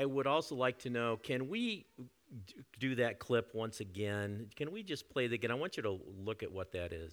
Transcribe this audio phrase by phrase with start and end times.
[0.00, 1.84] I would also like to know can we
[2.78, 4.46] do that clip once again?
[4.56, 5.50] Can we just play the again?
[5.50, 7.12] I want you to look at what that is.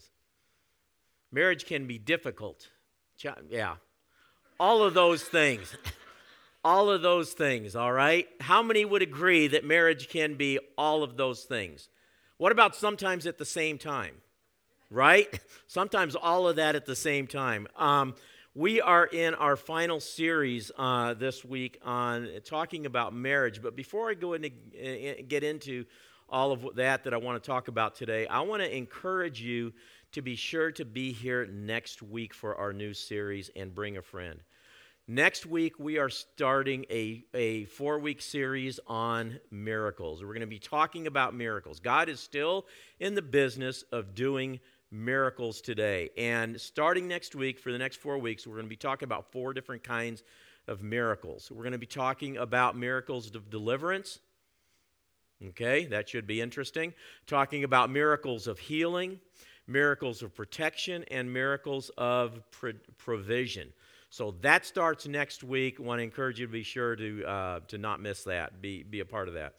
[1.29, 2.69] Marriage can be difficult.
[3.49, 3.75] Yeah.
[4.57, 5.75] All of those things.
[6.63, 8.27] all of those things, all right?
[8.39, 11.89] How many would agree that marriage can be all of those things?
[12.37, 14.15] What about sometimes at the same time?
[14.89, 15.27] Right?
[15.67, 17.67] Sometimes all of that at the same time.
[17.75, 18.15] Um,
[18.57, 23.61] we are in our final series uh, this week on talking about marriage.
[23.61, 25.85] But before I go into uh, get into
[26.27, 29.73] all of that that I want to talk about today, I want to encourage you
[30.13, 34.01] to be sure to be here next week for our new series and bring a
[34.01, 34.39] friend.
[35.07, 40.21] Next week, we are starting a, a four week series on miracles.
[40.23, 41.79] We're going to be talking about miracles.
[41.79, 42.65] God is still
[42.99, 46.09] in the business of doing miracles today.
[46.17, 49.31] And starting next week, for the next four weeks, we're going to be talking about
[49.31, 50.23] four different kinds
[50.67, 51.51] of miracles.
[51.51, 54.19] We're going to be talking about miracles of deliverance.
[55.49, 56.93] Okay, that should be interesting.
[57.27, 59.19] Talking about miracles of healing,
[59.67, 63.71] miracles of protection, and miracles of pro- provision.
[64.09, 65.79] So that starts next week.
[65.79, 68.83] I want to encourage you to be sure to, uh, to not miss that, be,
[68.83, 69.55] be a part of that.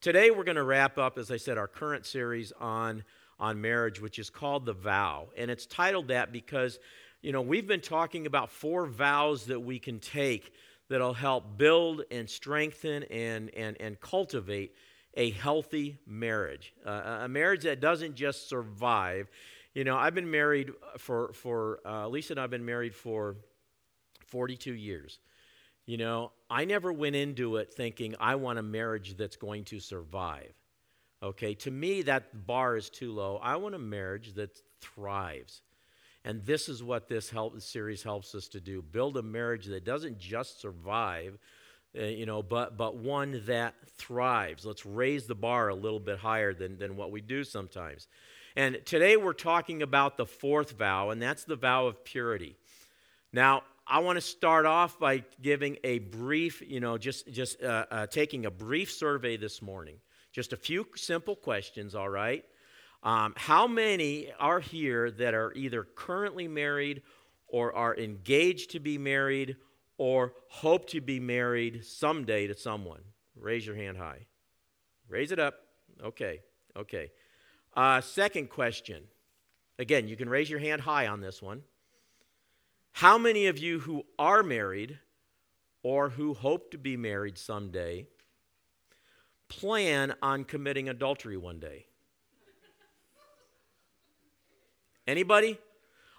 [0.00, 3.02] Today, we're going to wrap up, as I said, our current series on
[3.38, 5.28] on marriage, which is called The Vow.
[5.36, 6.78] And it's titled that because,
[7.22, 10.52] you know, we've been talking about four vows that we can take
[10.88, 14.74] that'll help build and strengthen and, and, and cultivate
[15.14, 16.74] a healthy marriage.
[16.84, 19.28] Uh, a marriage that doesn't just survive.
[19.74, 23.36] You know, I've been married for, for uh, Lisa and I've been married for
[24.26, 25.18] 42 years.
[25.86, 29.80] You know, I never went into it thinking I want a marriage that's going to
[29.80, 30.52] survive.
[31.26, 33.40] Okay, to me, that bar is too low.
[33.42, 35.62] I want a marriage that thrives.
[36.24, 39.84] And this is what this help, series helps us to do build a marriage that
[39.84, 41.36] doesn't just survive,
[41.98, 44.64] uh, you know, but, but one that thrives.
[44.64, 48.06] Let's raise the bar a little bit higher than, than what we do sometimes.
[48.54, 52.54] And today we're talking about the fourth vow, and that's the vow of purity.
[53.32, 57.86] Now, I want to start off by giving a brief, you know, just, just uh,
[57.90, 59.96] uh, taking a brief survey this morning.
[60.36, 62.44] Just a few simple questions, all right?
[63.02, 67.00] Um, how many are here that are either currently married
[67.48, 69.56] or are engaged to be married
[69.96, 73.00] or hope to be married someday to someone?
[73.34, 74.26] Raise your hand high.
[75.08, 75.54] Raise it up.
[76.04, 76.42] Okay,
[76.76, 77.12] okay.
[77.74, 79.04] Uh, second question.
[79.78, 81.62] Again, you can raise your hand high on this one.
[82.92, 84.98] How many of you who are married
[85.82, 88.06] or who hope to be married someday
[89.48, 91.86] plan on committing adultery one day?
[95.06, 95.58] Anybody?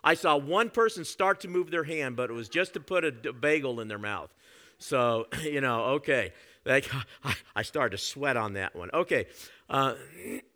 [0.04, 3.04] I saw one person start to move their hand, but it was just to put
[3.04, 4.34] a bagel in their mouth.
[4.78, 6.34] So, you know, okay.
[6.66, 6.90] Like,
[7.56, 8.90] I started to sweat on that one.
[8.94, 9.28] Okay.
[9.70, 9.96] Uh,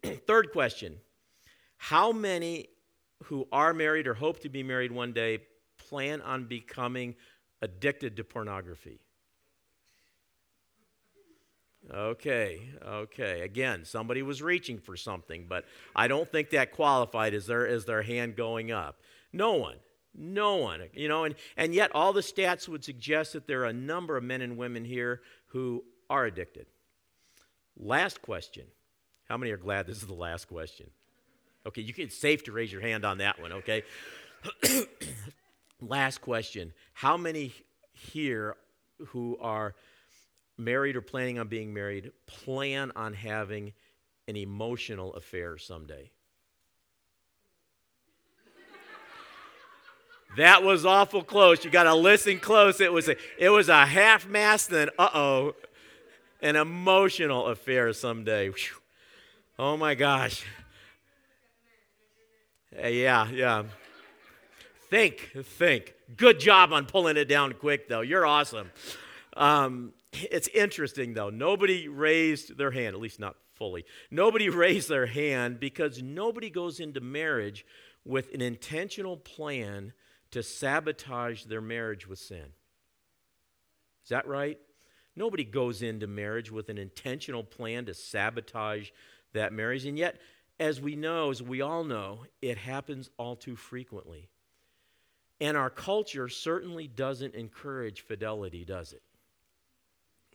[0.27, 0.97] third question
[1.77, 2.69] How many
[3.25, 5.39] who are married or hope to be married one day
[5.77, 7.15] plan on becoming
[7.61, 8.99] addicted to pornography?
[11.89, 13.41] Okay, okay.
[13.41, 15.65] Again, somebody was reaching for something, but
[15.95, 18.99] I don't think that qualified as their, as their hand going up.
[19.33, 19.77] No one.
[20.13, 20.81] No one.
[20.93, 24.15] You know, and, and yet all the stats would suggest that there are a number
[24.15, 26.67] of men and women here who are addicted.
[27.77, 28.65] Last question.
[29.27, 30.87] How many are glad this is the last question?
[31.65, 33.83] Okay, you can it's safe to raise your hand on that one, okay?
[35.81, 36.73] last question.
[36.93, 37.53] How many
[37.93, 38.55] here
[39.07, 39.75] who are
[40.57, 43.73] married or planning on being married, plan on having
[44.27, 46.11] an emotional affair someday.
[50.37, 51.65] that was awful close.
[51.65, 52.79] You got to listen close.
[52.79, 55.55] It was a, it was a half mast, then uh oh,
[56.41, 58.49] an emotional affair someday.
[58.49, 58.77] Whew.
[59.59, 60.43] Oh my gosh.
[62.81, 63.63] Uh, yeah, yeah.
[64.89, 65.93] Think, think.
[66.17, 68.01] Good job on pulling it down quick, though.
[68.01, 68.71] You're awesome.
[69.37, 71.29] Um, it's interesting, though.
[71.29, 73.85] Nobody raised their hand, at least not fully.
[74.09, 77.65] Nobody raised their hand because nobody goes into marriage
[78.03, 79.93] with an intentional plan
[80.31, 82.45] to sabotage their marriage with sin.
[84.03, 84.57] Is that right?
[85.15, 88.89] Nobody goes into marriage with an intentional plan to sabotage
[89.33, 89.85] that marriage.
[89.85, 90.19] And yet,
[90.59, 94.29] as we know, as we all know, it happens all too frequently.
[95.39, 99.01] And our culture certainly doesn't encourage fidelity, does it?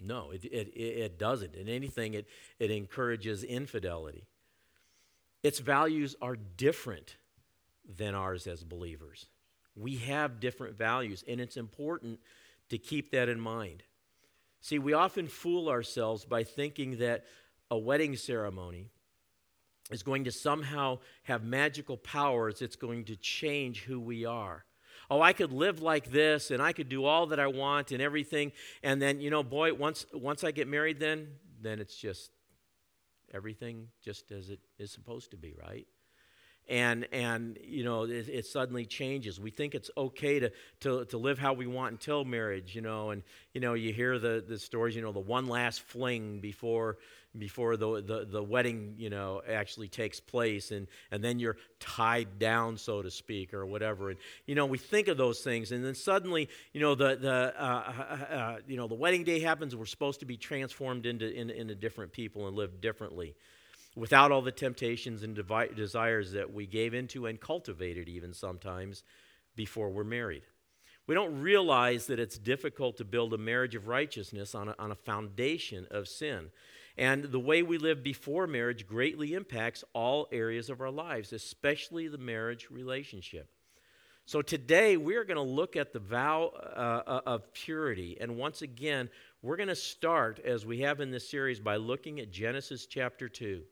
[0.01, 1.55] No, it, it, it doesn't.
[1.55, 2.27] In anything, it,
[2.59, 4.27] it encourages infidelity.
[5.43, 7.17] Its values are different
[7.97, 9.27] than ours as believers.
[9.75, 12.21] We have different values, and it's important
[12.71, 13.83] to keep that in mind.
[14.61, 17.25] See, we often fool ourselves by thinking that
[17.71, 18.91] a wedding ceremony
[19.91, 24.65] is going to somehow have magical powers, it's going to change who we are.
[25.11, 28.03] Oh, I could live like this and I could do all that I want and
[28.03, 28.53] everything.
[28.83, 31.29] And then, you know, boy, once once I get married then,
[31.61, 32.31] then it's just
[33.33, 35.87] everything just as it is supposed to be, right?
[36.69, 39.39] And and you know it, it, suddenly changes.
[39.39, 43.11] We think it's okay to, to to live how we want until marriage you know
[43.11, 43.23] and
[43.53, 46.99] you know you hear the the stories you know the one last fling before
[47.39, 52.39] before the, the, the wedding you know actually takes place and and then you're tied
[52.39, 54.11] down so to speak or whatever.
[54.11, 57.55] And you know we think of those things and then suddenly you know the the
[57.63, 61.31] uh, uh, uh, you know the wedding day happens we're supposed to be transformed into
[61.33, 63.35] in, into different people and live differently
[63.97, 69.03] without all the temptations and devi- desires that we gave into and cultivated, even sometimes,
[69.57, 70.43] before we're married.
[71.07, 74.91] We don't realize that it's difficult to build a marriage of righteousness on a, on
[74.91, 76.51] a foundation of sin.
[76.99, 82.09] And the way we live before marriage greatly impacts all areas of our lives, especially
[82.09, 83.49] the marriage relationship.
[84.27, 88.19] So today we're going to look at the vow uh, uh of purity.
[88.21, 89.09] And once again,
[89.41, 93.29] we're going to start, as we have in this series, by looking at Genesis chapter
[93.29, 93.63] 2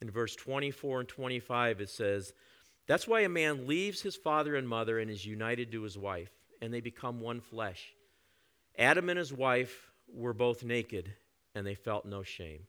[0.00, 2.32] in verse 24 and 25, it says,
[2.86, 6.30] That's why a man leaves his father and mother and is united to his wife,
[6.62, 7.94] and they become one flesh.
[8.78, 11.12] Adam and his wife were both naked,
[11.54, 12.66] and they felt no shame.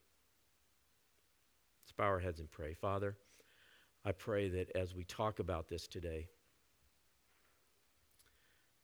[1.83, 2.73] Let's bow our heads and pray.
[2.73, 3.15] Father,
[4.03, 6.27] I pray that as we talk about this today,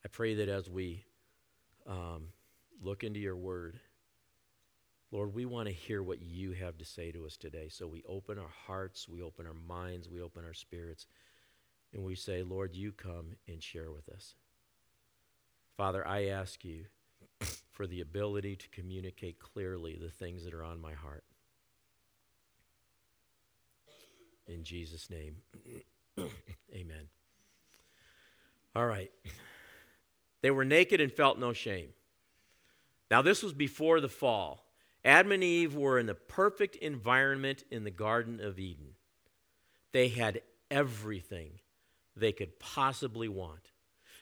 [0.06, 1.04] I pray that as we
[1.86, 2.30] um,
[2.82, 3.80] look into your word,
[5.12, 7.70] Lord, we want to hear what you have to say to us today.
[7.70, 11.08] So we open our hearts, we open our minds, we open our spirits,
[11.94, 14.36] and we say, Lord, you come and share with us.
[15.78, 16.86] Father, I ask you
[17.72, 21.24] for the ability to communicate clearly the things that are on my heart.
[24.48, 25.38] In Jesus' name,
[26.74, 27.08] amen.
[28.76, 29.12] All right.
[30.42, 31.90] They were naked and felt no shame.
[33.10, 34.67] Now, this was before the fall.
[35.08, 38.90] Adam and Eve were in the perfect environment in the Garden of Eden.
[39.94, 41.62] They had everything
[42.18, 43.72] they could possibly want.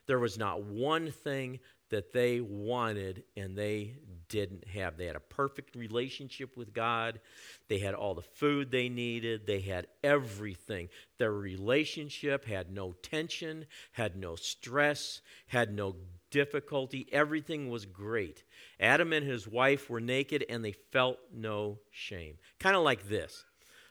[0.05, 1.59] There was not one thing
[1.89, 3.95] that they wanted and they
[4.29, 4.95] didn't have.
[4.95, 7.19] They had a perfect relationship with God.
[7.67, 9.47] They had all the food they needed.
[9.47, 10.89] They had everything.
[11.17, 15.95] Their relationship had no tension, had no stress, had no
[16.35, 17.07] difficulty.
[17.13, 18.43] Everything was great.
[18.77, 22.37] Adam and his wife were naked and they felt no shame.
[22.59, 23.45] Kind of like this.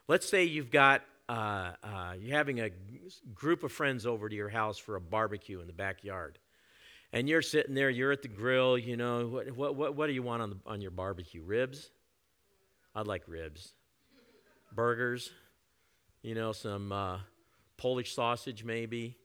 [0.09, 2.69] Let's say you've got uh, uh, you're having a
[3.35, 6.39] group of friends over to your house for a barbecue in the backyard,
[7.15, 7.89] and you're sitting there.
[7.89, 8.77] You're at the grill.
[8.77, 9.75] You know what?
[9.77, 9.97] What?
[9.97, 11.43] What, do you want on the, on your barbecue?
[11.43, 11.89] Ribs.
[12.95, 13.73] I'd like ribs.
[14.71, 15.31] Burgers.
[16.21, 17.21] You know some uh,
[17.79, 19.17] Polish sausage maybe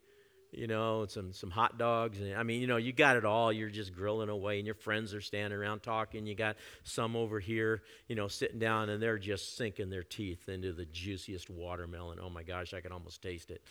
[0.52, 2.20] you know, some some hot dogs.
[2.20, 3.52] And, I mean, you know, you got it all.
[3.52, 6.26] You're just grilling away, and your friends are standing around talking.
[6.26, 10.50] You got some over here, you know, sitting down, and they're just sinking their teeth
[10.50, 12.20] into the juiciest watermelon.
[12.22, 13.62] Oh my gosh, I can almost taste it.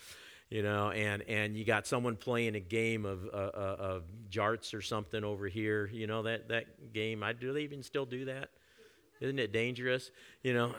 [0.50, 4.72] You know, and and you got someone playing a game of uh, uh, of jarts
[4.72, 5.90] or something over here.
[5.92, 7.22] You know that that game.
[7.22, 8.50] I do they even still do that?
[9.20, 10.10] Isn't it dangerous?
[10.42, 10.74] You know.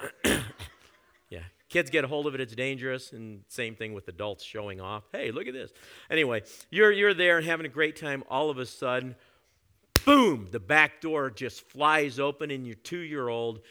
[1.30, 3.14] Yeah, kids get a hold of it, it's dangerous.
[3.14, 5.04] And same thing with adults showing off.
[5.12, 5.72] Hey, look at this.
[6.10, 8.24] Anyway, you're, you're there and having a great time.
[8.30, 9.16] All of a sudden,
[10.06, 13.62] boom, the back door just flies open, and your two year old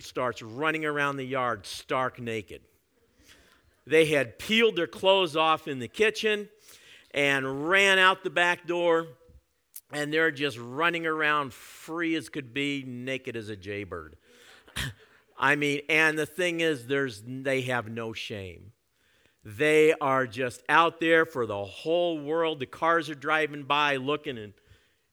[0.00, 2.62] starts running around the yard stark naked.
[3.86, 6.48] They had peeled their clothes off in the kitchen
[7.10, 9.06] and ran out the back door,
[9.92, 14.16] and they're just running around free as could be, naked as a jaybird.
[15.36, 18.72] I mean, and the thing is, there's, they have no shame.
[19.44, 22.60] They are just out there for the whole world.
[22.60, 24.54] The cars are driving by looking and,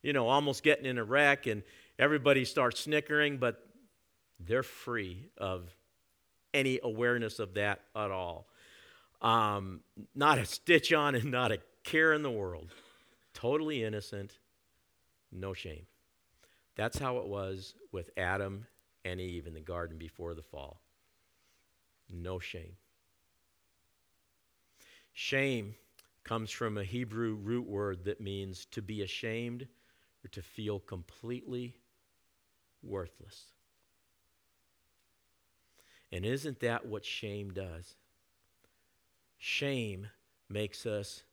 [0.01, 1.63] you know, almost getting in a wreck, and
[1.99, 3.65] everybody starts snickering, but
[4.39, 5.75] they're free of
[6.53, 8.47] any awareness of that at all.
[9.21, 9.81] Um,
[10.15, 12.71] not a stitch on and not a care in the world.
[13.33, 14.39] Totally innocent,
[15.31, 15.85] no shame.
[16.75, 18.65] That's how it was with Adam
[19.03, 20.81] and Eve in the garden before the fall.
[22.09, 22.75] No shame.
[25.13, 25.75] Shame
[26.23, 29.67] comes from a Hebrew root word that means to be ashamed
[30.23, 31.75] or to feel completely
[32.83, 33.45] worthless.
[36.11, 37.95] And isn't that what shame does?
[39.37, 40.07] Shame
[40.49, 41.23] makes us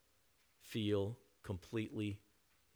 [0.60, 2.20] feel completely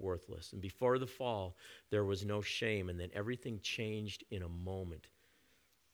[0.02, 0.52] worthless.
[0.52, 1.56] And before the fall,
[1.90, 5.06] there was no shame, and then everything changed in a moment.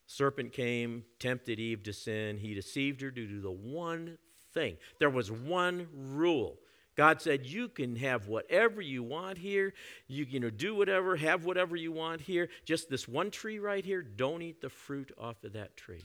[0.07, 2.37] Serpent came, tempted Eve to sin.
[2.37, 4.17] He deceived her to do the one
[4.53, 4.77] thing.
[4.97, 6.57] There was one rule.
[6.95, 9.73] God said, You can have whatever you want here.
[10.07, 12.49] You can know, do whatever, have whatever you want here.
[12.65, 16.03] Just this one tree right here, don't eat the fruit off of that tree.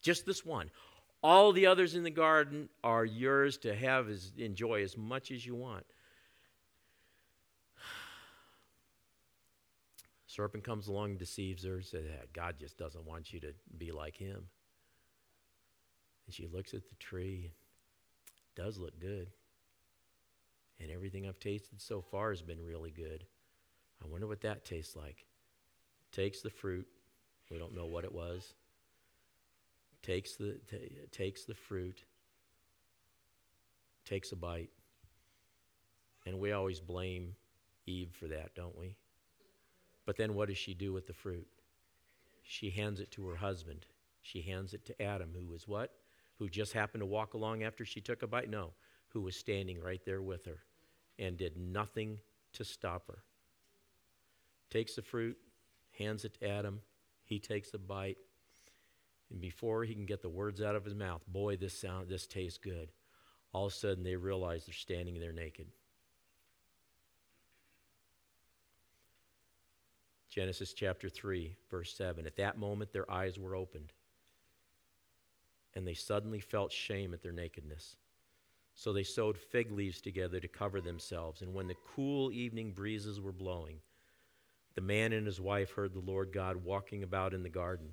[0.00, 0.70] Just this one.
[1.22, 5.44] All the others in the garden are yours to have as enjoy as much as
[5.44, 5.84] you want.
[10.38, 14.16] Serpent comes along and deceives her, says, God just doesn't want you to be like
[14.16, 14.44] him.
[16.26, 17.50] And she looks at the tree.
[18.54, 19.26] Does look good.
[20.80, 23.24] And everything I've tasted so far has been really good.
[24.00, 25.26] I wonder what that tastes like.
[26.12, 26.86] Takes the fruit.
[27.50, 28.54] We don't know what it was
[30.02, 32.04] takes the, t- takes the fruit,
[34.04, 34.70] takes a bite.
[36.26, 37.34] And we always blame
[37.86, 38.94] Eve for that, don't we?
[40.08, 41.46] But then what does she do with the fruit?
[42.42, 43.84] She hands it to her husband.
[44.22, 45.92] She hands it to Adam, who was what?
[46.38, 48.48] Who just happened to walk along after she took a bite?
[48.48, 48.70] No,
[49.08, 50.60] who was standing right there with her
[51.18, 52.20] and did nothing
[52.54, 53.18] to stop her.
[54.70, 55.36] Takes the fruit,
[55.98, 56.80] hands it to Adam.
[57.22, 58.16] He takes a bite.
[59.30, 62.26] And before he can get the words out of his mouth, boy, this sound this
[62.26, 62.88] tastes good.
[63.52, 65.66] All of a sudden they realize they're standing there naked.
[70.28, 72.26] Genesis chapter 3, verse 7.
[72.26, 73.92] At that moment their eyes were opened,
[75.74, 77.96] and they suddenly felt shame at their nakedness.
[78.74, 81.42] So they sewed fig leaves together to cover themselves.
[81.42, 83.80] And when the cool evening breezes were blowing,
[84.76, 87.88] the man and his wife heard the Lord God walking about in the garden.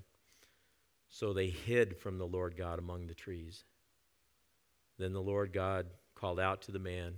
[1.10, 3.64] So they hid from the Lord God among the trees.
[5.00, 7.16] Then the Lord God called out to the man,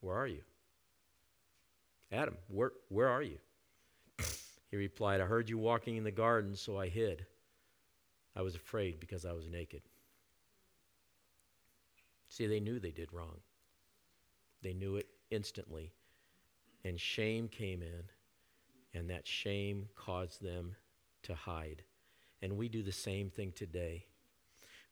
[0.00, 0.42] Where are you?
[2.12, 3.38] Adam, where, where are you?
[4.72, 7.26] He replied, I heard you walking in the garden, so I hid.
[8.34, 9.82] I was afraid because I was naked.
[12.30, 13.40] See, they knew they did wrong.
[14.62, 15.92] They knew it instantly.
[16.86, 18.04] And shame came in,
[18.98, 20.74] and that shame caused them
[21.24, 21.82] to hide.
[22.40, 24.06] And we do the same thing today.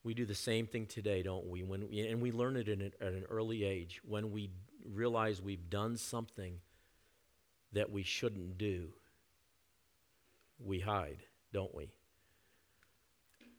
[0.04, 1.62] We do the same thing today, don't we?
[1.62, 4.50] When we, and we learn it a, at an early age when we
[4.84, 6.56] realize we've done something
[7.72, 8.92] that we shouldn't do.
[10.64, 11.92] We hide, don't we?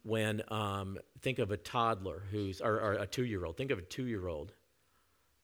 [0.04, 3.58] When um, think of a toddler who's or, or a two-year-old.
[3.58, 4.54] Think of a two-year-old,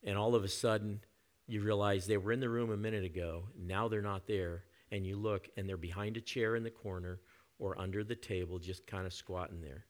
[0.03, 1.01] and all of a sudden
[1.47, 3.43] you realize they were in the room a minute ago.
[3.57, 7.19] Now they're not there, and you look and they're behind a chair in the corner
[7.59, 9.85] or under the table, just kind of squatting there.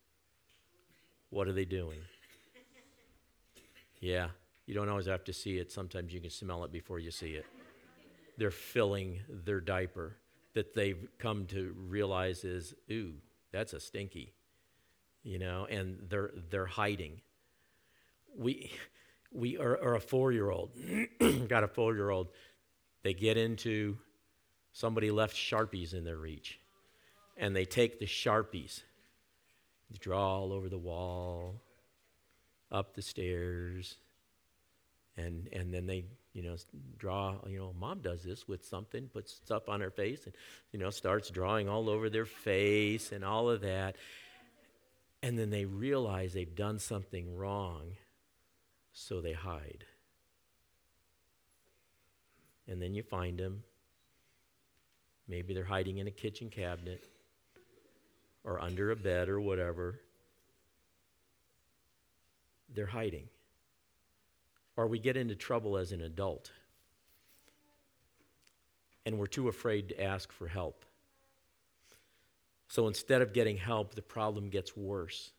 [1.30, 2.00] What are they doing?
[4.00, 4.30] Yeah,
[4.66, 5.72] you don't always have to see it.
[5.72, 7.46] Sometimes you can smell it before you see it.
[8.38, 10.18] They're filling their diaper
[10.58, 13.14] that they've come to realize is, ooh,
[13.52, 14.34] that's a stinky,
[15.24, 17.22] you know, and they're they're hiding.
[18.36, 18.72] We
[19.32, 20.72] we are, are a four year old,
[21.48, 22.30] got a four year old.
[23.04, 23.98] They get into
[24.72, 26.60] somebody left sharpies in their reach
[27.38, 28.82] and they take the sharpies,
[30.00, 31.62] draw all over the wall,
[32.72, 33.98] up the stairs,
[35.16, 36.06] and and then they
[36.38, 36.56] you know
[37.00, 40.36] draw you know mom does this with something puts stuff on her face and
[40.72, 43.96] you know starts drawing all over their face and all of that.
[45.24, 47.94] And then they realize they've done something wrong
[48.94, 49.84] so they hide.
[52.68, 53.64] And then you find them
[55.28, 57.04] maybe they're hiding in a kitchen cabinet
[58.44, 60.00] or under a bed or whatever,
[62.74, 63.28] they're hiding.
[64.78, 66.52] Or we get into trouble as an adult
[69.08, 70.84] and we're too afraid to ask for help.
[72.68, 75.32] So instead of getting help, the problem gets worse.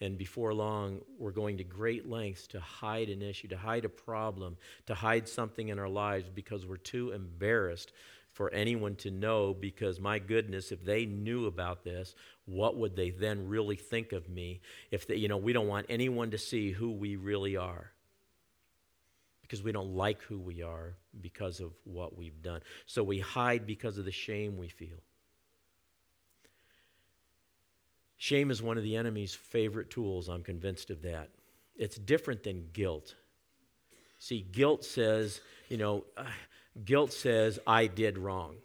[0.00, 3.90] And before long, we're going to great lengths to hide an issue, to hide a
[3.90, 4.56] problem,
[4.86, 7.92] to hide something in our lives because we're too embarrassed
[8.32, 12.14] for anyone to know because my goodness if they knew about this
[12.46, 14.60] what would they then really think of me
[14.92, 17.90] if they you know we don't want anyone to see who we really are
[19.50, 23.66] because we don't like who we are because of what we've done so we hide
[23.66, 24.98] because of the shame we feel
[28.16, 31.30] shame is one of the enemy's favorite tools i'm convinced of that
[31.76, 33.14] it's different than guilt
[34.18, 36.04] see guilt says you know
[36.84, 38.56] Guilt says, I did wrong.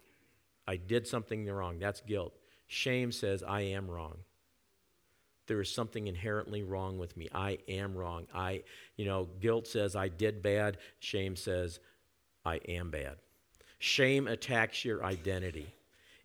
[0.66, 1.78] I did something wrong.
[1.78, 2.34] That's guilt.
[2.66, 4.18] Shame says, I am wrong.
[5.46, 7.28] There is something inherently wrong with me.
[7.32, 8.26] I am wrong.
[8.34, 8.62] I,
[8.96, 10.78] you know, guilt says I did bad.
[10.98, 11.78] Shame says
[12.44, 13.16] I am bad.
[13.78, 15.72] Shame attacks your identity.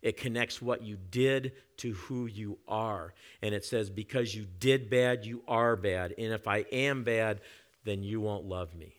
[0.00, 3.14] It connects what you did to who you are.
[3.40, 6.14] And it says, because you did bad, you are bad.
[6.18, 7.40] And if I am bad,
[7.84, 8.94] then you won't love me.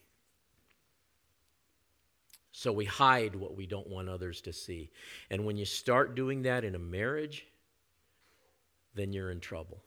[2.54, 4.92] So we hide what we don't want others to see.
[5.30, 7.46] And when you start doing that in a marriage,
[8.96, 9.82] then you're in trouble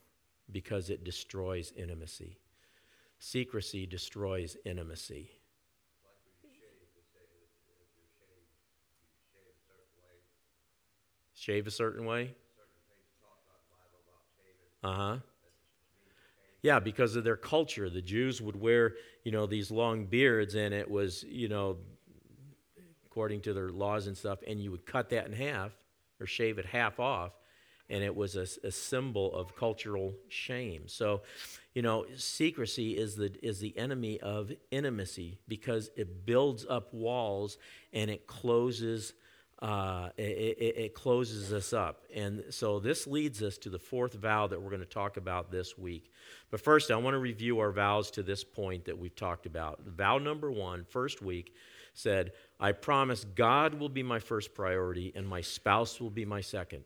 [0.50, 2.38] because it destroys intimacy.
[3.18, 5.30] Secrecy destroys intimacy.
[11.34, 12.34] Shave a certain way?
[14.82, 15.16] Uh huh.
[16.62, 17.88] Yeah, because of their culture.
[17.88, 21.78] The Jews would wear, you know, these long beards, and it was, you know,
[23.04, 25.72] according to their laws and stuff, and you would cut that in half
[26.20, 27.32] or shave it half off,
[27.88, 30.88] and it was a, a symbol of cultural shame.
[30.88, 31.22] So,
[31.74, 37.58] you know, secrecy is the is the enemy of intimacy because it builds up walls
[37.92, 39.12] and it closes.
[39.62, 42.04] Uh, it, it, it, closes us up.
[42.14, 45.50] And so this leads us to the fourth vow that we're going to talk about
[45.50, 46.12] this week.
[46.50, 49.80] But first, I want to review our vows to this point that we've talked about.
[49.86, 51.54] Vow number one, first week,
[51.94, 56.42] said, I promise God will be my first priority and my spouse will be my
[56.42, 56.84] second.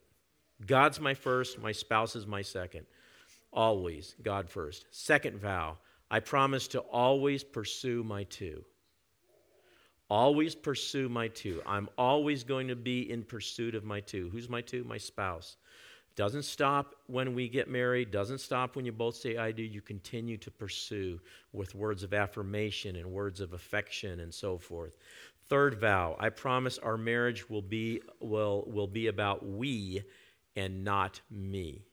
[0.67, 2.87] God's my first, my spouse is my second.
[3.53, 4.85] Always, God first.
[4.91, 5.79] Second vow,
[6.11, 8.65] I promise to always pursue my two.
[10.09, 11.63] Always pursue my two.
[11.67, 14.29] I'm always going to be in pursuit of my two.
[14.31, 14.83] Who's my two?
[14.85, 15.57] My spouse.
[16.17, 19.63] Doesn't stop when we get married, doesn't stop when you both say I do.
[19.63, 21.21] You continue to pursue
[21.53, 24.97] with words of affirmation and words of affection and so forth.
[25.49, 30.03] Third vow, I promise our marriage will be, will, will be about we
[30.57, 31.85] and not me.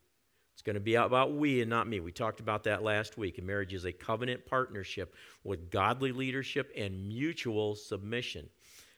[0.54, 2.00] It's going to be about we and not me.
[2.00, 3.38] We talked about that last week.
[3.38, 8.50] And marriage is a covenant partnership with godly leadership and mutual submission.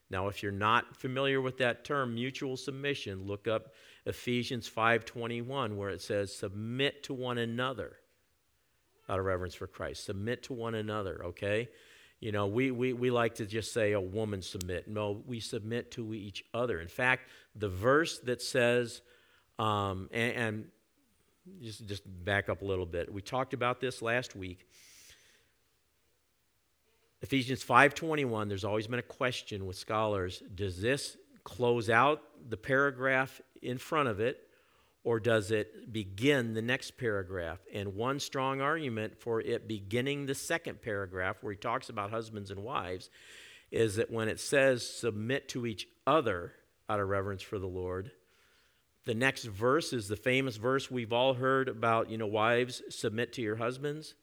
[0.10, 3.74] Now, if you're not familiar with that term, mutual submission, look up
[4.06, 7.98] Ephesians 5:21 where it says submit to one another
[9.10, 10.06] out of reverence for Christ.
[10.06, 11.70] Submit to one another, okay?
[12.20, 14.88] You know, we, we, we like to just say a woman submit.
[14.88, 16.80] No, we submit to each other.
[16.80, 19.02] In fact, the verse that says,
[19.60, 20.66] um, and, and
[21.62, 23.12] just, just back up a little bit.
[23.14, 24.68] We talked about this last week.
[27.22, 33.42] Ephesians 5:21 there's always been a question with scholars does this close out the paragraph
[33.62, 34.50] in front of it
[35.04, 37.60] or does it begin the next paragraph?
[37.74, 42.52] And one strong argument for it beginning the second paragraph, where he talks about husbands
[42.52, 43.10] and wives,
[43.72, 46.54] is that when it says submit to each other
[46.90, 48.12] out of reverence for the Lord,
[49.10, 53.34] the next verse is the famous verse we've all heard about, you know, wives, submit
[53.34, 54.14] to your husbands.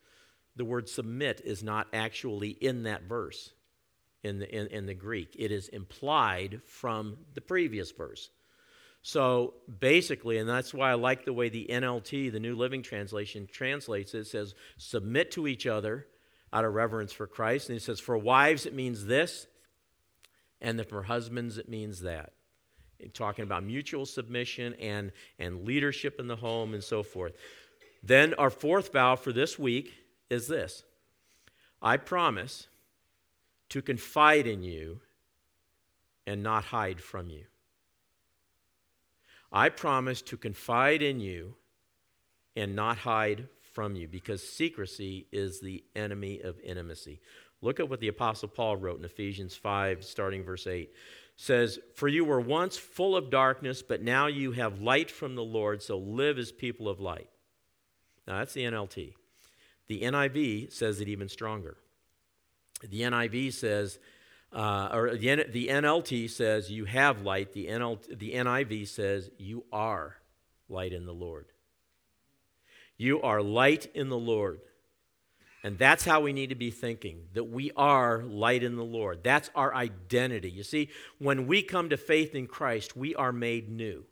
[0.55, 3.53] The word submit is not actually in that verse
[4.23, 8.31] in the, in, in the Greek, it is implied from the previous verse.
[9.03, 13.49] So basically, and that's why I like the way the NLT, the New Living Translation,
[13.51, 14.21] translates it.
[14.21, 16.07] It says, submit to each other
[16.53, 17.71] out of reverence for Christ.
[17.71, 19.49] And he says, for wives, it means this,
[20.61, 22.35] and for husbands, it means that.
[23.15, 27.35] Talking about mutual submission and, and leadership in the home and so forth.
[28.03, 29.93] Then our fourth vow for this week
[30.31, 30.85] is this
[31.83, 32.69] I promise
[33.69, 35.01] to confide in you
[36.27, 37.45] and not hide from you.
[39.53, 41.55] I promise to confide in you
[42.57, 47.21] and not hide from you because secrecy is the enemy of intimacy.
[47.63, 50.91] Look at what the apostle Paul wrote in Ephesians 5 starting verse 8
[51.37, 55.45] says for you were once full of darkness but now you have light from the
[55.45, 57.29] Lord so live as people of light.
[58.27, 59.15] Now that's the NLT.
[59.87, 61.77] The NIV says it even stronger.
[62.83, 63.99] The NIV says
[64.53, 67.53] uh, or the, the NLT says you have light.
[67.53, 70.17] The, NLT, the NIV says you are
[70.69, 71.47] light in the Lord.
[72.97, 74.61] You are light in the Lord.
[75.67, 79.25] And that's how we need to be thinking that we are light in the Lord.
[79.25, 80.49] That's our identity.
[80.49, 84.05] You see, when we come to faith in Christ, we are made new.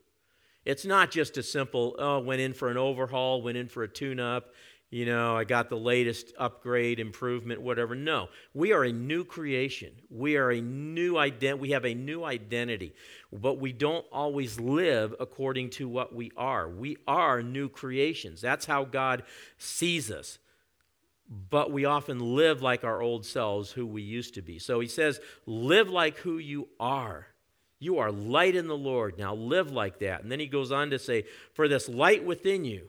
[0.64, 3.88] It's not just a simple, oh, went in for an overhaul, went in for a
[3.88, 4.46] tune up,
[4.90, 7.94] you know, I got the latest upgrade, improvement, whatever.
[7.94, 9.92] No, we are a new creation.
[10.10, 11.60] We are a new identity.
[11.60, 12.94] We have a new identity,
[13.32, 16.68] but we don't always live according to what we are.
[16.68, 18.40] We are new creations.
[18.40, 19.22] That's how God
[19.56, 20.38] sees us.
[21.28, 24.58] But we often live like our old selves, who we used to be.
[24.58, 27.28] So he says, live like who you are.
[27.78, 29.18] You are light in the Lord.
[29.18, 30.22] Now live like that.
[30.22, 32.88] And then he goes on to say, For this light within you,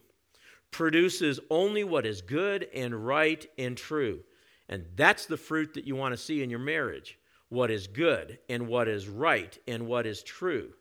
[0.72, 4.22] produces only what is good and right and true.
[4.68, 7.18] And that's the fruit that you want to see in your marriage.
[7.50, 10.74] what is good and what is right and what is true.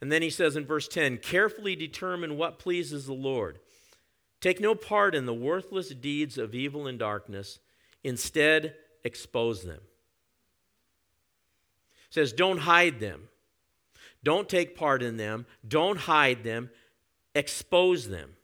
[0.00, 3.60] And then he says in verse 10 carefully determine what pleases the Lord.
[4.40, 7.58] Take no part in the worthless deeds of evil and darkness,
[8.02, 8.74] instead,
[9.04, 9.80] expose them.
[12.08, 13.28] It says, don't hide them.
[14.24, 15.46] Don't take part in them.
[15.66, 16.70] Don't hide them.
[17.34, 18.36] Expose them.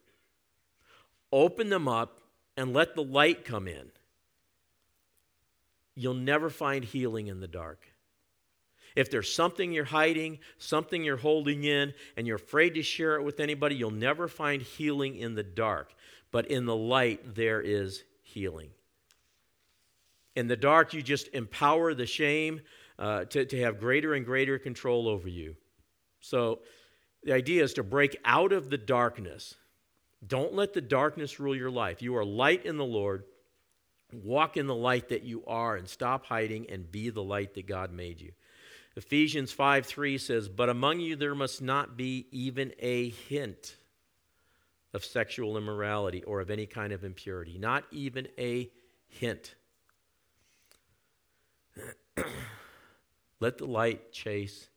[1.33, 2.21] Open them up
[2.57, 3.91] and let the light come in.
[5.95, 7.89] You'll never find healing in the dark.
[8.97, 13.23] If there's something you're hiding, something you're holding in, and you're afraid to share it
[13.23, 15.95] with anybody, you'll never find healing in the dark.
[16.33, 18.71] But in the light, there is healing.
[20.35, 22.63] In the dark, you just empower the shame
[22.99, 25.57] uh, to, to have greater and greater control over you.
[26.21, 26.61] So
[27.23, 29.55] the idea is to break out of the darkness.
[30.27, 32.01] Don't let the darkness rule your life.
[32.01, 33.25] You are light in the Lord.
[34.13, 37.67] Walk in the light that you are and stop hiding and be the light that
[37.67, 38.33] God made you.
[38.97, 43.77] Ephesians 5 3 says, But among you there must not be even a hint
[44.95, 47.59] of sexual immorality or of any kind of impurity.
[47.59, 48.71] Not even a
[49.07, 49.55] hint.
[53.41, 54.69] Let the light chase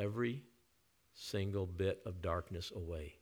[0.00, 0.42] every
[1.14, 3.14] single bit of darkness away.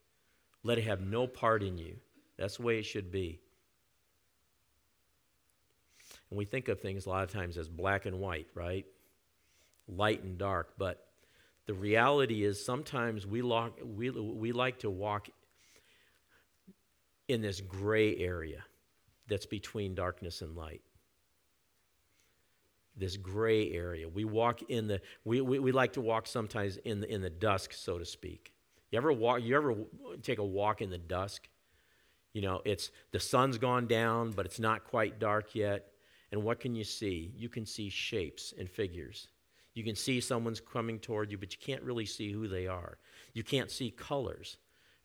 [0.62, 1.97] Let it have no part in you.
[2.38, 3.38] That's the way it should be.
[6.31, 8.87] And we think of things a lot of times as black and white, right?
[9.88, 10.75] Light and dark.
[10.79, 11.05] But
[11.66, 15.29] the reality is sometimes we, lock, we, we like to walk
[17.29, 18.64] in this gray area
[19.29, 20.83] that's between darkness and light
[22.97, 24.09] this gray area.
[24.09, 27.31] We walk in the, we, we, we like to walk sometimes in the, in the
[27.31, 28.53] dusk, so to speak.
[28.90, 29.75] You ever walk, you ever
[30.23, 31.49] take a walk in the dusk?
[32.35, 35.87] You know, it's, the sun's gone down, but it's not quite dark yet.
[36.31, 37.33] And what can you see?
[37.37, 39.29] You can see shapes and figures.
[39.74, 42.98] You can see someone's coming toward you, but you can't really see who they are.
[43.32, 44.58] You can't see colors.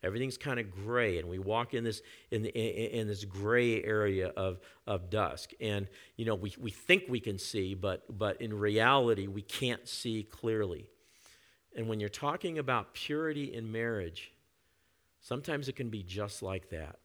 [0.04, 4.28] Everything's kind of gray, and we walk in this in, the, in, this gray area
[4.38, 5.52] of, of dusk.
[5.60, 9.88] And you know, we, we think we can see, but but in reality, we can't
[9.88, 10.88] see clearly.
[11.76, 14.32] And when you're talking about purity in marriage,
[15.20, 16.98] sometimes it can be just like that.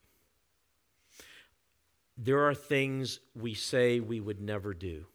[2.19, 5.07] There are things we say we would never do.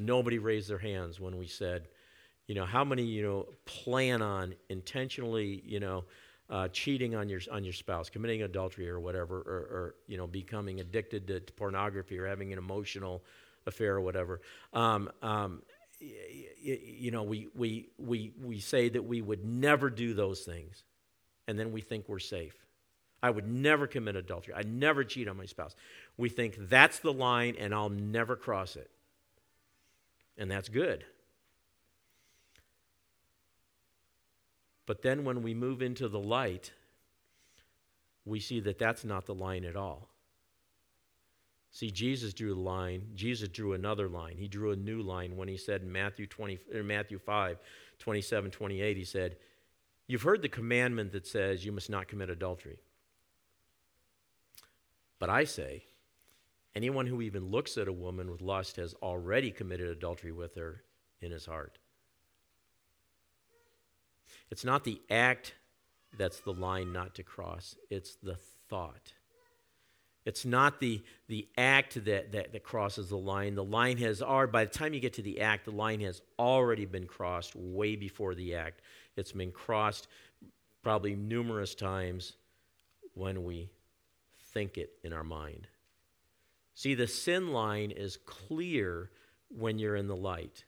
[0.00, 1.88] Nobody raised their hands when we said,
[2.46, 6.04] you know, how many, you know, plan on intentionally, you know,
[6.48, 10.26] uh, cheating on your on your spouse, committing adultery or whatever, or, or you know,
[10.26, 13.22] becoming addicted to, to, pornography or having an emotional
[13.66, 14.40] affair or whatever.
[14.72, 15.62] Um, um,
[16.00, 20.82] you know, we, we, we, we say that we would never do those things,
[21.46, 22.56] and then we think we're safe.
[23.22, 24.54] I would never commit adultery.
[24.54, 25.74] I'd never cheat on my spouse.
[26.16, 28.90] We think that's the line, and I'll never cross it.
[30.40, 31.04] And that's good.
[34.86, 36.72] But then when we move into the light,
[38.24, 40.08] we see that that's not the line at all.
[41.70, 43.02] See, Jesus drew the line.
[43.14, 44.36] Jesus drew another line.
[44.36, 47.58] He drew a new line when he said in Matthew, 20, in Matthew 5,
[47.98, 49.36] 27, 28, he said,
[50.08, 52.80] You've heard the commandment that says you must not commit adultery.
[55.20, 55.84] But I say,
[56.74, 60.82] anyone who even looks at a woman with lust has already committed adultery with her
[61.20, 61.78] in his heart.
[64.50, 65.54] It's not the act
[66.16, 68.36] that's the line not to cross, it's the
[68.68, 69.12] thought.
[70.26, 73.54] It's not the, the act that, that, that crosses the line.
[73.54, 76.20] The line has already, by the time you get to the act, the line has
[76.38, 78.82] already been crossed way before the act.
[79.16, 80.08] It's been crossed
[80.82, 82.34] probably numerous times
[83.14, 83.70] when we
[84.52, 85.68] think it in our mind.
[86.80, 89.10] See, the sin line is clear
[89.50, 90.64] when you're in the light.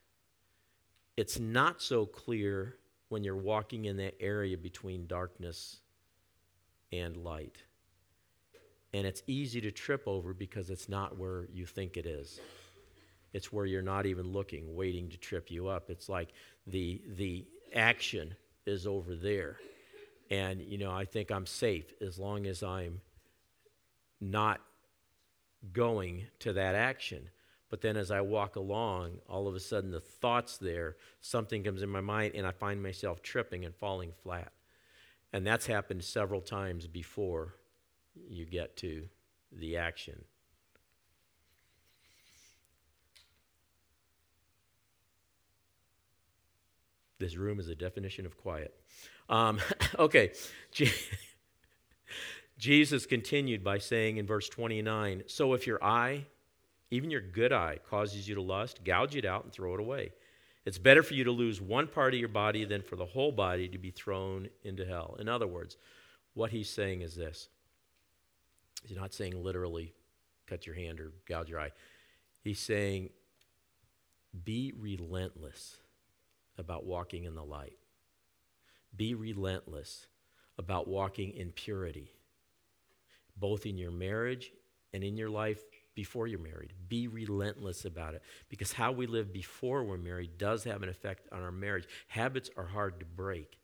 [1.17, 2.77] It's not so clear
[3.09, 5.79] when you're walking in that area between darkness
[6.93, 7.63] and light.
[8.93, 12.41] And it's easy to trip over because it's not where you think it is.
[13.33, 15.89] It's where you're not even looking, waiting to trip you up.
[15.89, 16.35] It's like
[16.67, 18.35] the the action
[18.67, 19.57] is over there.
[20.31, 23.01] And you know, I think I'm safe as long as I'm
[24.21, 24.61] not
[25.73, 27.31] going to that action.
[27.71, 31.83] But then as I walk along, all of a sudden the thoughts there, something comes
[31.83, 34.53] in my mind, and I find myself tripping and falling flat.
[35.33, 37.55] And that's happened several times before
[38.29, 39.09] you get to
[39.51, 40.25] the action.
[47.19, 48.75] This room is a definition of quiet.
[49.29, 49.61] Um,
[49.99, 50.33] okay.
[52.63, 56.27] Jesus continued by saying in verse 29 So if your eye
[56.93, 60.13] even your good eye causes you to lust, gouge it out and throw it away.
[60.67, 63.33] It's better for you to lose one part of your body than for the whole
[63.33, 65.17] body to be thrown into hell.
[65.19, 65.79] In other words,
[66.35, 67.49] what he's saying is this
[68.85, 69.95] He's not saying literally
[70.47, 71.73] cut your hand or gouge your eye.
[72.45, 73.09] He's saying
[74.45, 75.79] be relentless
[76.59, 77.79] about walking in the light.
[78.95, 80.07] Be relentless
[80.59, 82.13] about walking in purity,
[83.37, 84.53] both in your marriage
[84.93, 85.63] and in your life
[85.95, 86.73] before you're married.
[86.89, 91.29] Be relentless about it because how we live before we're married does have an effect
[91.33, 91.87] on our marriage.
[92.09, 93.59] Habits are hard to break.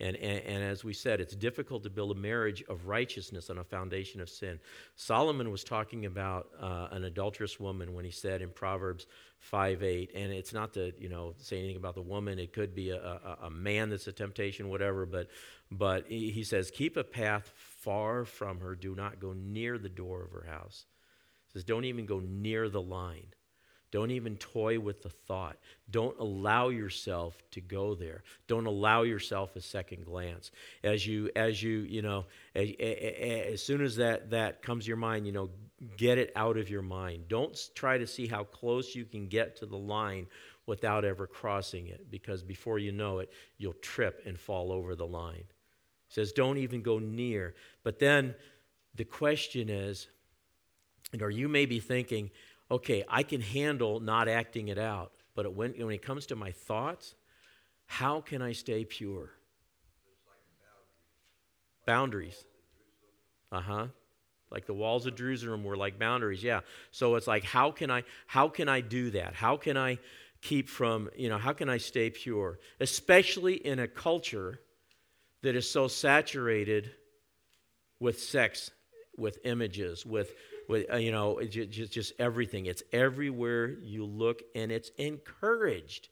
[0.00, 3.58] And, and, and, as we said, it's difficult to build a marriage of righteousness on
[3.58, 4.58] a foundation of sin.
[4.96, 9.06] Solomon was talking about uh, an adulterous woman when he said in Proverbs
[9.38, 12.74] 5 8, and it's not to you know say anything about the woman, it could
[12.74, 15.28] be a, a, a man that's a temptation, whatever, but,
[15.70, 20.22] but he, says, Keep a path far from her, do not go near the door
[20.22, 20.86] of her house.
[21.52, 23.34] Says, Don't even go near the line.
[23.90, 25.58] Don't even toy with the thought.
[25.90, 28.22] Don't allow yourself to go there.
[28.46, 30.50] Don't allow yourself a second glance.
[30.82, 34.96] As you, as you, you know, as, as soon as that, that comes to your
[34.96, 35.50] mind, you know,
[35.98, 37.28] get it out of your mind.
[37.28, 40.26] Don't try to see how close you can get to the line
[40.64, 45.06] without ever crossing it, because before you know it, you'll trip and fall over the
[45.06, 45.44] line.
[46.12, 47.54] It says, don't even go near.
[47.84, 48.34] But then
[48.94, 50.08] the question is,
[51.10, 52.30] and or you may be thinking,
[52.70, 56.52] okay, I can handle not acting it out, but when, when it comes to my
[56.52, 57.14] thoughts,
[57.86, 59.30] how can I stay pure?
[61.86, 62.44] Boundaries.
[63.50, 63.86] Uh huh.
[64.50, 66.42] Like the walls of Jerusalem were like boundaries.
[66.42, 66.60] Yeah.
[66.90, 69.32] So it's like, how can I, how can I do that?
[69.32, 69.98] How can I
[70.42, 72.58] keep from, you know, how can I stay pure?
[72.80, 74.60] Especially in a culture
[75.42, 76.90] that is so saturated
[78.00, 78.70] with sex,
[79.16, 80.32] with images, with
[80.68, 82.66] with uh, you know just, just everything.
[82.66, 86.08] It's everywhere you look and it's encouraged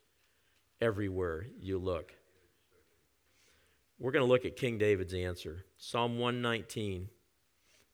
[0.80, 2.14] everywhere you look.
[3.98, 5.64] We're going to look at king david's answer.
[5.78, 7.08] Psalm 119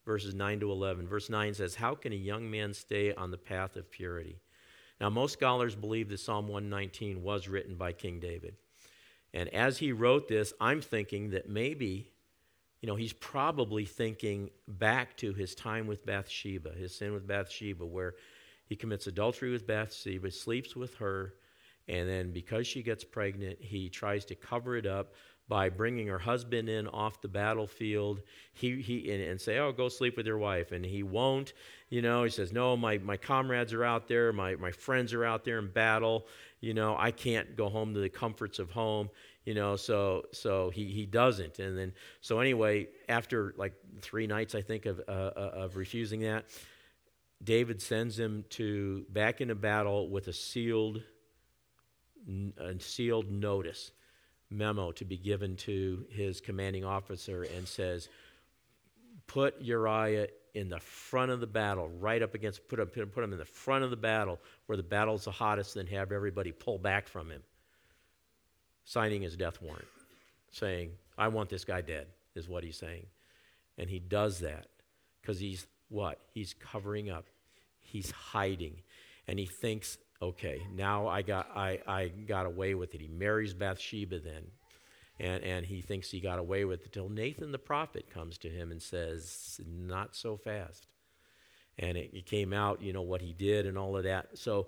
[0.05, 3.37] verses 9 to 11 verse 9 says how can a young man stay on the
[3.37, 4.38] path of purity?
[5.01, 8.55] Now most scholars believe that psalm 119 was written by king david
[9.37, 12.11] and as he wrote this i'm thinking that maybe
[12.81, 17.85] you know, he's probably thinking back to his time with Bathsheba, his sin with Bathsheba,
[17.85, 18.14] where
[18.66, 21.35] he commits adultery with Bathsheba, sleeps with her,
[21.88, 25.14] and then because she gets pregnant, he tries to cover it up
[25.48, 28.20] by bringing her husband in off the battlefield.
[28.52, 30.72] He, he and, and, say oh go sleep with your wife.
[30.72, 31.52] And he won't
[31.88, 35.24] you know he says no my, my comrades are out there my, my friends are
[35.24, 36.26] out there in battle.
[36.61, 39.09] You know i can't go home to the comforts of home.
[39.44, 41.59] You know so so he he doesn't.
[41.59, 46.20] And then so anyway after like three nights i think of uh, uh of refusing
[46.20, 46.46] that
[47.42, 51.02] david sends him to back into battle with a sealed
[52.59, 53.92] a sealed notice
[54.50, 58.09] memo to be given to his commanding officer and says
[59.26, 63.32] put uriah in the front of the battle right up against put him, put him
[63.32, 66.78] in the front of the battle where the battle's the hottest then have everybody pull
[66.78, 67.42] back from him
[68.87, 69.88] signing his death warrant,
[70.50, 73.06] saying, I want this guy dead, is what he's saying.
[73.76, 74.68] And he does that
[75.20, 76.20] because he's what?
[76.32, 77.26] He's covering up,
[77.80, 78.80] he's hiding.
[79.28, 83.00] And he thinks, okay, now I got, I, I got away with it.
[83.00, 84.44] He marries Bathsheba then.
[85.18, 88.50] And, and he thinks he got away with it till Nathan the prophet comes to
[88.50, 90.88] him and says, Not so fast.
[91.79, 94.37] And it, it came out, you know, what he did and all of that.
[94.37, 94.66] So,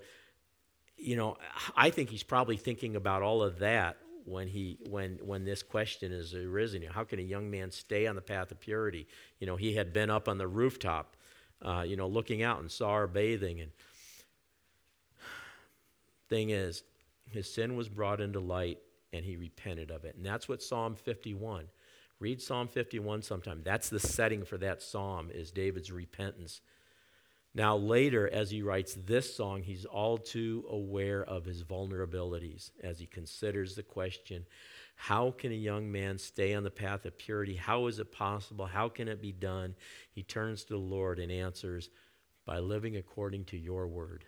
[0.97, 1.37] you know,
[1.77, 6.13] I think he's probably thinking about all of that when he when when this question
[6.13, 9.07] is arisen how can a young man stay on the path of purity
[9.41, 11.17] you know he had been up on the rooftop
[11.63, 13.71] uh, you know looking out and saw her bathing and
[16.29, 16.83] thing is
[17.31, 18.79] his sin was brought into light
[19.13, 21.67] and he repented of it and that's what psalm 51
[22.21, 26.61] read psalm 51 sometime that's the setting for that psalm is david's repentance
[27.55, 33.01] now, later, as he writes this song, he's all too aware of his vulnerabilities as
[33.01, 34.45] he considers the question
[35.01, 37.55] how can a young man stay on the path of purity?
[37.55, 38.67] How is it possible?
[38.67, 39.77] How can it be done?
[40.11, 41.89] He turns to the Lord and answers,
[42.45, 44.25] By living according to your word.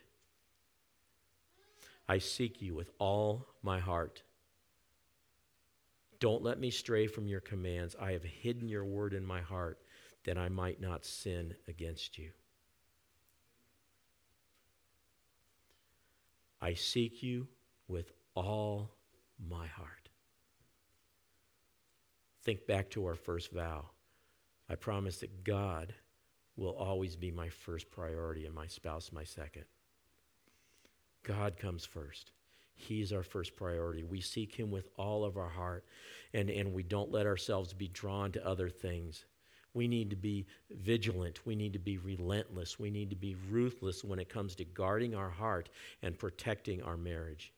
[2.10, 4.24] I seek you with all my heart.
[6.18, 7.94] Don't let me stray from your commands.
[8.00, 9.78] I have hidden your word in my heart
[10.24, 12.30] that I might not sin against you.
[16.60, 17.46] I seek you
[17.86, 18.90] with all
[19.48, 20.08] my heart.
[22.42, 23.84] Think back to our first vow.
[24.68, 25.94] I promise that God
[26.56, 29.66] will always be my first priority and my spouse my second.
[31.22, 32.32] God comes first.
[32.74, 34.04] He's our first priority.
[34.04, 35.84] We seek Him with all of our heart,
[36.32, 39.26] and, and we don't let ourselves be drawn to other things.
[39.74, 41.46] We need to be vigilant.
[41.46, 42.78] We need to be relentless.
[42.78, 45.68] We need to be ruthless when it comes to guarding our heart
[46.02, 47.52] and protecting our marriage.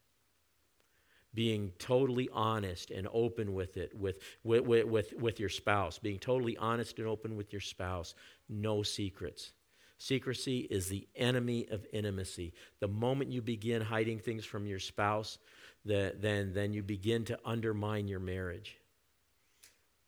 [1.35, 5.99] Being totally honest and open with it, with, with, with, with your spouse.
[5.99, 8.15] Being totally honest and open with your spouse.
[8.51, 9.53] No secrets.
[10.03, 12.53] Secrecy is the enemy of intimacy.
[12.81, 15.39] The moment you begin hiding things from your spouse,
[15.85, 18.79] the, then, then you begin to undermine your marriage.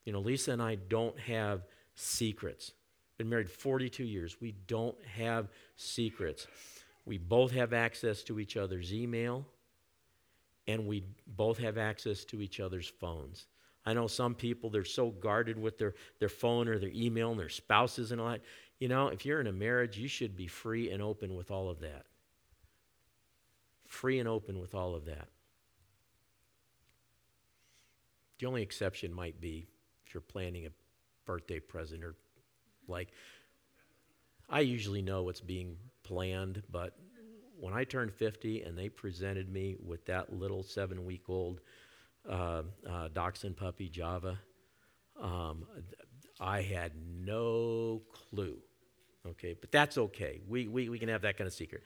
[0.04, 1.62] You know, Lisa and I don't have
[1.94, 2.72] secrets.
[3.18, 4.40] Been married 42 years.
[4.40, 6.48] We don't have secrets.
[7.07, 9.46] We both have access to each other's email,
[10.66, 13.46] and we both have access to each other's phones.
[13.87, 17.38] I know some people, they're so guarded with their, their phone or their email and
[17.38, 18.40] their spouses and all that.
[18.79, 21.71] You know, if you're in a marriage, you should be free and open with all
[21.71, 22.05] of that.
[23.87, 25.29] Free and open with all of that.
[28.39, 29.67] The only exception might be
[30.07, 30.71] if you're planning a
[31.25, 32.15] birthday present or
[32.89, 33.09] like
[34.49, 36.97] I usually know what's being planned, but
[37.59, 41.61] when I turned 50 and they presented me with that little seven week old
[42.29, 44.39] uh, uh, dachshund puppy, Java,
[45.21, 45.65] um,
[46.40, 46.92] I had
[47.25, 48.59] no clue.
[49.27, 50.40] Okay, but that's okay.
[50.49, 51.83] We, we, we can have that kind of secret.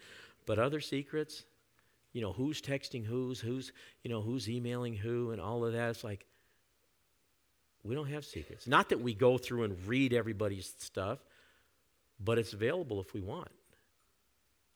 [0.46, 1.44] But other secrets,
[2.12, 5.90] you know, who's texting who's, who's, you know, who's emailing who, and all of that,
[5.90, 6.26] it's like,
[7.84, 8.66] we don't have secrets.
[8.66, 11.20] Not that we go through and read everybody's stuff,
[12.18, 13.50] but it's available if we want.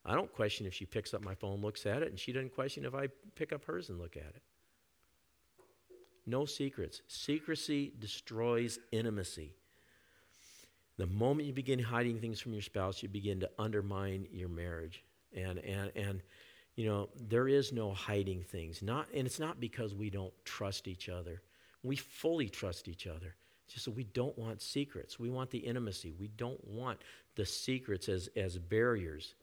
[0.04, 2.54] I don't question if she picks up my phone, looks at it, and she doesn't
[2.54, 4.42] question if I pick up hers and look at it.
[6.26, 7.02] No secrets.
[7.08, 9.54] Secrecy destroys intimacy.
[10.98, 15.02] The moment you begin hiding things from your spouse, you begin to undermine your marriage.
[15.34, 16.22] And, and, and
[16.76, 18.82] you know, there is no hiding things.
[18.82, 21.42] Not, and it's not because we don't trust each other.
[21.82, 23.34] We fully trust each other.
[23.64, 25.18] It's just that we don't want secrets.
[25.18, 26.14] We want the intimacy.
[26.18, 27.00] We don't want
[27.36, 29.34] the secrets as, as barriers.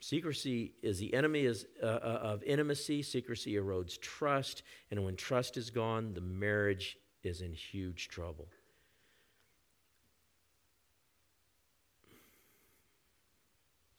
[0.00, 3.02] Secrecy is the enemy is, uh, uh, of intimacy.
[3.02, 4.62] Secrecy erodes trust.
[4.90, 8.48] And when trust is gone, the marriage is in huge trouble.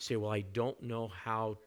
[0.01, 1.57] Say, well, I don't know how.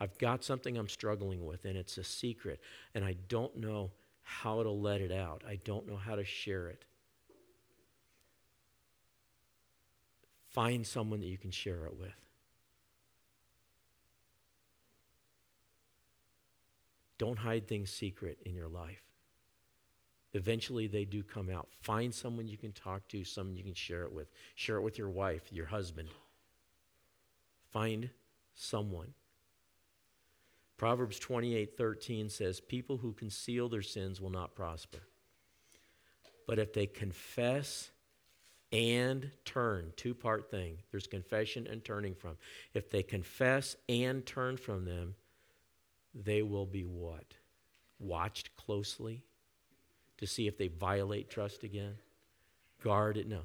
[0.00, 2.60] I've got something I'm struggling with, and it's a secret,
[2.94, 3.90] and I don't know
[4.22, 5.42] how to let it out.
[5.46, 6.84] I don't know how to share it.
[10.48, 12.14] Find someone that you can share it with.
[17.18, 19.02] Don't hide things secret in your life.
[20.32, 21.68] Eventually, they do come out.
[21.82, 24.28] Find someone you can talk to, someone you can share it with.
[24.54, 26.08] Share it with your wife, your husband.
[27.72, 28.10] Find
[28.54, 29.14] someone.
[30.76, 35.00] Proverbs 28 13 says, People who conceal their sins will not prosper.
[36.46, 37.90] But if they confess
[38.72, 42.36] and turn, two part thing, there's confession and turning from.
[42.72, 45.14] If they confess and turn from them,
[46.14, 47.34] they will be what?
[47.98, 49.22] Watched closely
[50.18, 51.96] to see if they violate trust again?
[52.82, 53.28] Guard it?
[53.28, 53.42] No.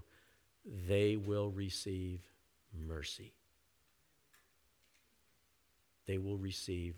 [0.88, 2.22] They will receive
[2.74, 3.34] mercy
[6.06, 6.96] they will receive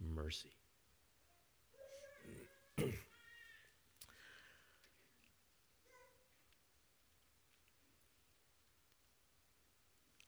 [0.00, 0.52] mercy.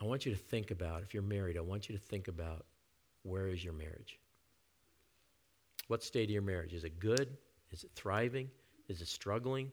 [0.00, 2.66] I want you to think about, if you're married, I want you to think about
[3.22, 4.18] where is your marriage?
[5.86, 6.72] What state of your marriage?
[6.72, 7.36] Is it good?
[7.70, 8.50] Is it thriving?
[8.88, 9.70] Is it struggling?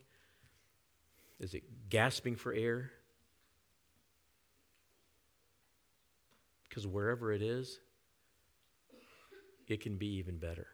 [1.40, 2.92] Is it gasping for air?
[6.68, 7.80] Because wherever it is,
[9.70, 10.66] it can be even better.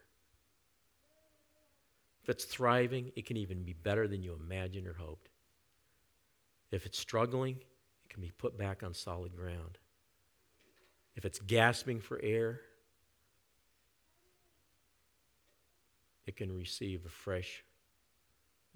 [2.23, 5.29] If it's thriving, it can even be better than you imagined or hoped.
[6.71, 7.55] If it's struggling,
[8.03, 9.77] it can be put back on solid ground.
[11.15, 12.61] If it's gasping for air,
[16.25, 17.63] it can receive a fresh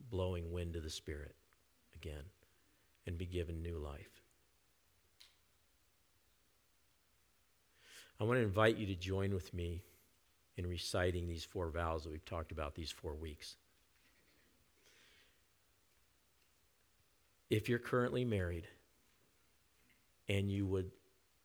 [0.10, 1.36] blowing wind of the Spirit
[1.94, 2.24] again
[3.06, 4.22] and be given new life.
[8.20, 9.84] I want to invite you to join with me
[10.64, 13.56] in reciting these four vows that we've talked about these four weeks.
[17.50, 18.68] If you're currently married
[20.30, 20.92] and you would,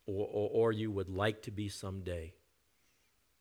[0.07, 2.35] or, or, or you would like to be someday,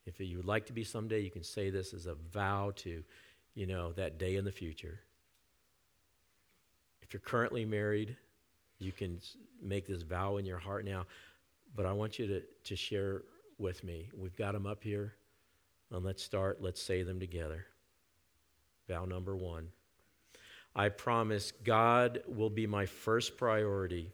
[0.06, 3.04] if you would like to be someday, you can say this as a vow to,
[3.54, 5.00] you know, that day in the future.
[7.02, 8.18] If you're currently married
[8.80, 9.22] You can
[9.62, 11.06] make this vow in your heart now,
[11.76, 13.24] but I want you to, to share
[13.58, 14.10] with me.
[14.16, 15.14] We've got them up here.
[15.96, 16.62] And let's start.
[16.62, 17.68] Let's say them together.
[18.90, 19.70] Vow number one
[20.76, 24.12] I promise God will be my first priority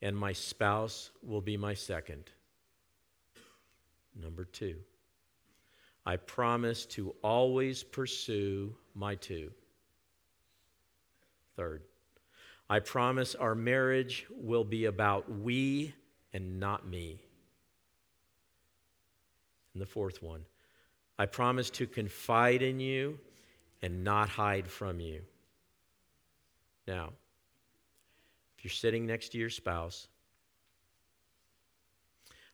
[0.00, 2.30] and my spouse will be my second.
[4.18, 4.76] Number two,
[6.06, 9.50] I promise to always pursue my two.
[11.56, 11.82] Third,
[12.70, 15.92] I promise our marriage will be about we
[16.32, 17.20] and not me.
[19.74, 20.40] And the fourth one,
[21.18, 23.18] I promise to confide in you
[23.82, 25.22] and not hide from you.
[26.86, 27.10] Now,
[28.56, 30.06] if you're sitting next to your spouse,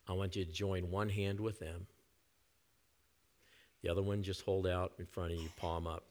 [0.07, 1.87] I want you to join one hand with them.
[3.81, 6.03] The other one just hold out in front of you, palm up.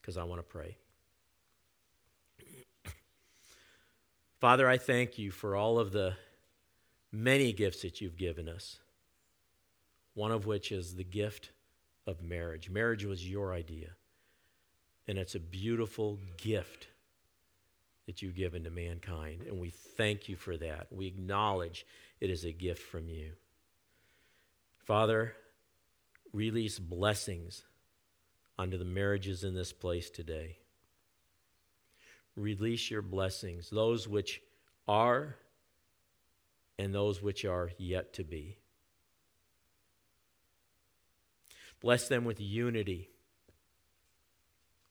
[0.00, 0.76] Because I want to pray.
[4.40, 6.14] Father, I thank you for all of the
[7.14, 8.78] many gifts that you've given us,
[10.14, 11.50] one of which is the gift
[12.06, 12.68] of marriage.
[12.68, 13.90] Marriage was your idea,
[15.06, 16.88] and it's a beautiful gift
[18.06, 20.88] that you've given to mankind, and we thank you for that.
[20.90, 21.86] We acknowledge
[22.20, 23.32] it is a gift from you.
[24.76, 25.34] Father,
[26.32, 27.62] release blessings
[28.58, 30.58] onto the marriages in this place today.
[32.36, 34.42] Release your blessings, those which
[34.86, 35.36] are
[36.78, 38.58] and those which are yet to be.
[41.80, 43.10] Bless them with unity,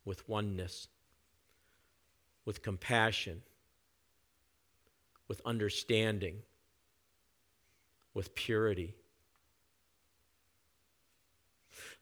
[0.06, 0.88] with oneness,
[2.46, 3.42] with compassion,
[5.28, 6.44] with understanding,
[8.14, 8.96] with purity.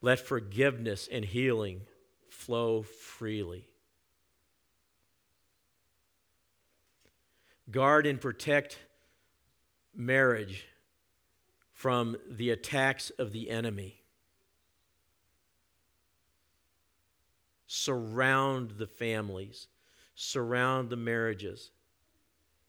[0.02, 1.82] Let forgiveness and healing
[2.30, 3.70] flow freely.
[7.70, 8.78] Guard and protect
[9.96, 10.68] marriage
[11.72, 14.02] from the attacks of the enemy.
[17.68, 19.68] Surround the families,
[20.14, 21.72] surround the marriages,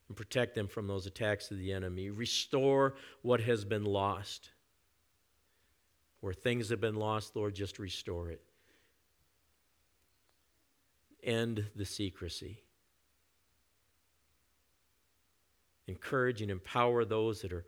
[0.07, 2.09] and protect them from those attacks of the enemy.
[2.09, 4.49] Restore what has been lost.
[6.21, 8.41] Where things have been lost, Lord, just restore it.
[11.23, 12.63] End the secrecy.
[15.87, 17.65] Encourage and empower those that are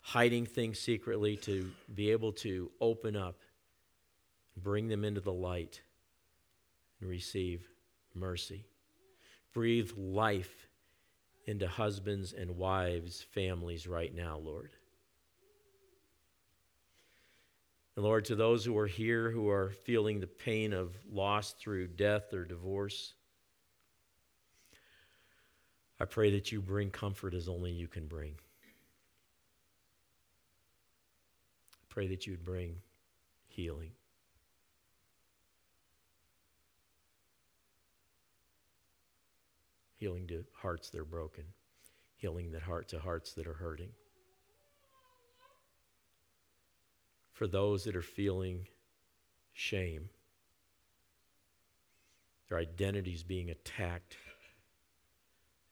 [0.00, 3.40] hiding things secretly to be able to open up,
[4.56, 5.80] bring them into the light,
[7.00, 7.68] and receive
[8.14, 8.66] mercy.
[9.52, 10.68] Breathe life
[11.46, 14.70] into husbands and wives, families right now, Lord.
[17.96, 21.88] And Lord, to those who are here who are feeling the pain of loss through
[21.88, 23.14] death or divorce,
[26.02, 28.34] I pray that you bring comfort as only you can bring.
[31.74, 32.74] I pray that you'd bring
[33.46, 33.92] healing.
[39.94, 41.44] Healing to hearts that are broken,
[42.16, 43.90] healing that heart to hearts that are hurting.
[47.32, 48.66] For those that are feeling
[49.52, 50.08] shame,
[52.48, 54.16] their identities being attacked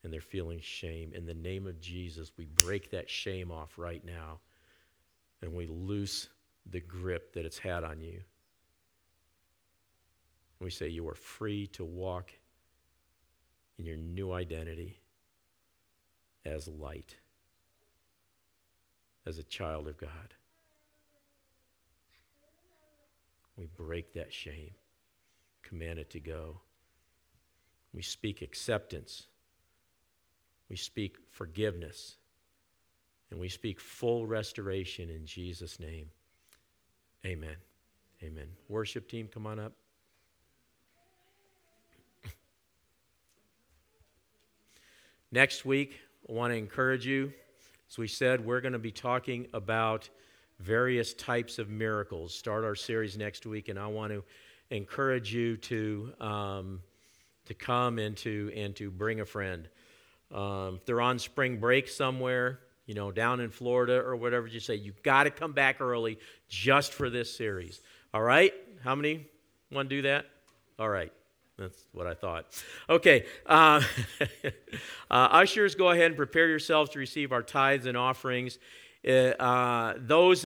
[0.03, 1.12] and they're feeling shame.
[1.14, 4.40] In the name of Jesus, we break that shame off right now
[5.42, 6.28] and we loose
[6.70, 8.20] the grip that it's had on you.
[10.61, 12.30] We say, You are free to walk
[13.78, 14.98] in your new identity
[16.44, 17.16] as light,
[19.26, 20.34] as a child of God.
[23.57, 24.72] We break that shame,
[25.62, 26.61] command it to go.
[27.92, 29.26] We speak acceptance
[30.70, 32.16] we speak forgiveness.
[33.30, 36.06] And we speak full restoration in Jesus' name.
[37.24, 37.56] Amen.
[38.22, 38.46] Amen.
[38.68, 39.72] Worship team, come on up.
[45.32, 45.98] Next week,
[46.28, 47.32] I want to encourage you.
[47.88, 50.08] As we said, we're going to be talking about
[50.60, 52.34] various types of miracles.
[52.34, 54.22] Start our series next week, and I want to
[54.70, 56.80] encourage you to um,
[57.46, 59.68] to come and to and to bring a friend.
[60.33, 64.66] Um, if they're on spring break somewhere, you know, down in Florida or whatever, just
[64.66, 66.18] say, you've got to come back early
[66.49, 67.81] just for this series.
[68.12, 68.53] All right?
[68.83, 69.26] How many
[69.70, 70.26] want to do that?
[70.78, 71.12] All right.
[71.59, 72.47] That's what I thought.
[72.89, 73.26] Okay.
[73.47, 73.83] Uh,
[74.45, 74.49] uh,
[75.11, 78.59] ushers, go ahead and prepare yourselves to receive our tithes and offerings.
[79.07, 79.11] Uh,
[79.41, 80.45] uh those